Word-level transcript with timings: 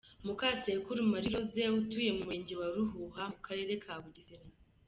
Mukasekuru 0.25 0.99
Marie 1.11 1.33
Rose, 1.35 1.63
atuye 1.81 2.09
mu 2.17 2.21
Murenge 2.27 2.53
wa 2.59 2.67
Ruhuha 2.73 3.23
mu 3.33 3.39
Karere 3.45 3.73
ka 3.83 3.93
Bugesera. 4.01 4.47